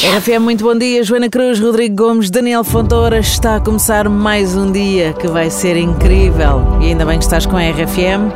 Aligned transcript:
RFM, 0.00 0.40
muito 0.40 0.62
bom 0.62 0.78
dia. 0.78 1.02
Joana 1.02 1.28
Cruz, 1.28 1.58
Rodrigo 1.58 1.96
Gomes, 1.96 2.30
Daniel 2.30 2.62
Fontoura. 2.62 3.18
Está 3.18 3.56
a 3.56 3.60
começar 3.60 4.08
mais 4.08 4.54
um 4.54 4.70
dia 4.70 5.12
que 5.12 5.26
vai 5.26 5.50
ser 5.50 5.76
incrível. 5.76 6.78
E 6.80 6.86
ainda 6.86 7.04
bem 7.04 7.18
que 7.18 7.24
estás 7.24 7.46
com 7.46 7.56
a 7.56 7.60
RFM. 7.60 8.30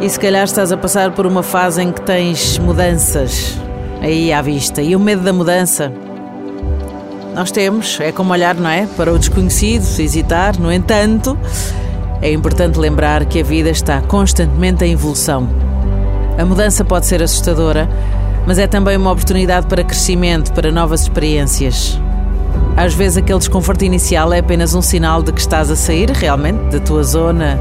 E 0.00 0.08
se 0.08 0.20
calhar 0.20 0.44
estás 0.44 0.70
a 0.70 0.76
passar 0.76 1.10
por 1.10 1.26
uma 1.26 1.42
fase 1.42 1.82
em 1.82 1.90
que 1.90 2.00
tens 2.00 2.58
mudanças 2.58 3.58
aí 4.00 4.32
à 4.32 4.40
vista. 4.40 4.80
E 4.80 4.94
o 4.94 5.00
medo 5.00 5.22
da 5.22 5.32
mudança? 5.32 5.92
Nós 7.34 7.50
temos, 7.50 7.98
é 8.00 8.12
como 8.12 8.32
olhar, 8.32 8.54
não 8.54 8.70
é? 8.70 8.86
Para 8.96 9.12
o 9.12 9.18
desconhecido, 9.18 9.82
hesitar. 9.98 10.56
No 10.60 10.72
entanto, 10.72 11.36
é 12.22 12.30
importante 12.30 12.78
lembrar 12.78 13.24
que 13.24 13.40
a 13.40 13.42
vida 13.42 13.70
está 13.70 14.00
constantemente 14.00 14.84
em 14.84 14.92
evolução. 14.92 15.48
A 16.38 16.44
mudança 16.44 16.84
pode 16.84 17.06
ser 17.06 17.20
assustadora, 17.20 17.88
mas 18.46 18.58
é 18.58 18.66
também 18.66 18.96
uma 18.96 19.10
oportunidade 19.10 19.66
para 19.66 19.82
crescimento, 19.82 20.52
para 20.52 20.70
novas 20.70 21.02
experiências. 21.02 22.00
Às 22.76 22.94
vezes 22.94 23.16
aquele 23.16 23.38
desconforto 23.38 23.84
inicial 23.84 24.32
é 24.32 24.38
apenas 24.38 24.74
um 24.74 24.82
sinal 24.82 25.22
de 25.22 25.32
que 25.32 25.40
estás 25.40 25.70
a 25.70 25.76
sair 25.76 26.10
realmente 26.10 26.58
da 26.70 26.78
tua 26.78 27.02
zona, 27.02 27.58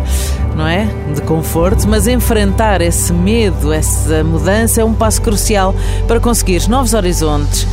não 0.55 0.68
é? 0.68 0.88
De 1.13 1.22
conforto, 1.22 1.88
mas 1.88 2.05
enfrentar 2.05 2.82
esse 2.82 3.13
medo, 3.13 3.72
essa 3.72 4.24
mudança 4.24 4.82
é 4.82 4.86
um 4.86 4.94
passo 4.94 5.22
crucial 5.22 5.74
para 6.08 6.20
conseguir 6.20 6.68
novos 6.68 6.94
horizontes, 6.94 7.66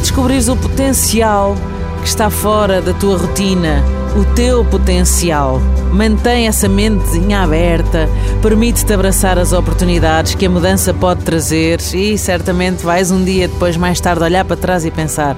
descobrires 0.00 0.48
o 0.48 0.56
potencial 0.56 1.56
que 2.02 2.08
está 2.08 2.28
fora 2.28 2.82
da 2.82 2.92
tua 2.92 3.16
rotina, 3.16 3.82
o 4.18 4.24
teu 4.34 4.64
potencial. 4.64 5.60
Mantém 5.92 6.48
essa 6.48 6.68
mentezinha 6.68 7.40
aberta, 7.40 8.08
permite-te 8.42 8.92
abraçar 8.92 9.38
as 9.38 9.52
oportunidades 9.52 10.34
que 10.34 10.46
a 10.46 10.50
mudança 10.50 10.92
pode 10.92 11.22
trazer 11.22 11.80
e 11.94 12.18
certamente 12.18 12.84
vais 12.84 13.10
um 13.10 13.24
dia 13.24 13.46
depois, 13.46 13.76
mais 13.76 14.00
tarde, 14.00 14.24
olhar 14.24 14.44
para 14.44 14.56
trás 14.56 14.84
e 14.84 14.90
pensar: 14.90 15.36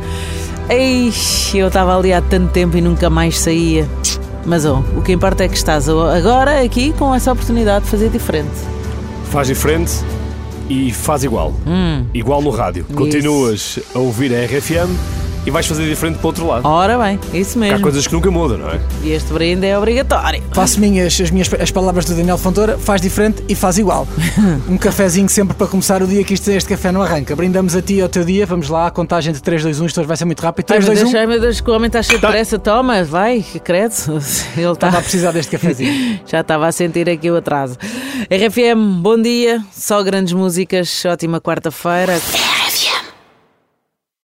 Ei, 0.68 1.12
eu 1.54 1.68
estava 1.68 1.96
ali 1.96 2.12
há 2.12 2.22
tanto 2.22 2.50
tempo 2.52 2.76
e 2.76 2.80
nunca 2.80 3.10
mais 3.10 3.38
saía. 3.38 3.86
Mas 4.46 4.64
oh, 4.64 4.82
o 4.96 5.02
que 5.02 5.12
importa 5.12 5.44
é 5.44 5.48
que 5.48 5.56
estás 5.56 5.86
agora 5.88 6.62
aqui 6.62 6.94
com 6.94 7.14
essa 7.14 7.30
oportunidade 7.32 7.84
de 7.84 7.90
fazer 7.90 8.08
diferente. 8.08 8.50
Faz 9.30 9.48
diferente 9.48 9.92
e 10.68 10.90
faz 10.92 11.22
igual. 11.22 11.52
Hum, 11.66 12.06
Igual 12.14 12.40
no 12.40 12.50
rádio. 12.50 12.86
Continuas 12.94 13.78
a 13.94 13.98
ouvir 13.98 14.34
a 14.34 14.44
RFM 14.46 15.19
e 15.46 15.50
vais 15.50 15.66
fazer 15.66 15.88
diferente 15.88 16.16
para 16.16 16.24
o 16.24 16.26
outro 16.28 16.46
lado. 16.46 16.66
ora 16.66 16.98
bem, 16.98 17.18
isso 17.32 17.58
Há 17.58 17.60
mesmo. 17.60 17.80
coisas 17.80 18.06
que 18.06 18.12
nunca 18.12 18.30
mudam, 18.30 18.58
não 18.58 18.68
é? 18.70 18.80
E 19.02 19.10
este 19.12 19.32
brinde 19.32 19.66
é 19.66 19.76
obrigatório. 19.78 20.42
Faço 20.52 20.78
minhas 20.80 21.18
as, 21.20 21.30
minhas, 21.30 21.50
as 21.54 21.70
palavras 21.70 22.04
do 22.04 22.14
Daniel 22.14 22.36
Fontoura, 22.38 22.76
faz 22.78 23.00
diferente 23.00 23.42
e 23.48 23.54
faz 23.54 23.78
igual. 23.78 24.06
um 24.68 24.76
cafezinho 24.76 25.28
sempre 25.28 25.54
para 25.56 25.66
começar 25.66 26.02
o 26.02 26.06
dia 26.06 26.22
que 26.24 26.34
isto, 26.34 26.48
este 26.50 26.68
café 26.68 26.92
não 26.92 27.02
arranca. 27.02 27.34
Brindamos 27.34 27.74
a 27.74 27.82
ti 27.82 27.94
e 27.94 28.00
ao 28.02 28.08
teu 28.08 28.24
dia, 28.24 28.44
vamos 28.46 28.68
lá, 28.68 28.86
a 28.86 28.90
contagem 28.90 29.32
de 29.32 29.42
3, 29.42 29.62
2, 29.62 29.80
1, 29.80 29.86
isto 29.86 30.00
hoje 30.00 30.08
vai 30.08 30.16
ser 30.16 30.24
muito 30.24 30.40
rápido. 30.40 30.66
Ai 30.70 30.78
3, 30.78 30.84
meu 30.84 30.94
2, 30.94 31.00
1, 31.00 31.04
Deus, 31.04 31.14
ai 31.20 31.26
meu 31.26 31.40
Deus, 31.40 31.60
que 31.60 31.70
o 31.70 31.74
homem 31.74 31.86
está 31.86 32.02
cheio 32.02 32.18
de 32.18 32.22
Tá. 32.22 32.28
pressa. 32.30 32.58
Toma, 32.58 33.02
vai, 33.04 33.44
credo. 33.64 33.94
Ele 34.56 34.72
está 34.72 34.90
estava 34.90 34.98
a 34.98 35.00
precisar 35.02 35.32
deste 35.32 35.50
cafezinho. 35.52 36.20
Já 36.26 36.40
estava 36.40 36.66
a 36.66 36.72
sentir 36.72 37.08
aqui 37.08 37.30
o 37.30 37.36
atraso. 37.36 37.76
RFM, 38.30 39.00
bom 39.00 39.20
dia. 39.20 39.62
Só 39.72 40.02
grandes 40.02 40.32
músicas. 40.32 41.04
Ótima 41.06 41.40
quarta-feira. 41.40 42.20